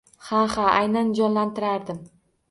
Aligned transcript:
Ha-ha, 0.27 0.63
aynan 0.77 1.11
jonlantirardim 1.19 2.01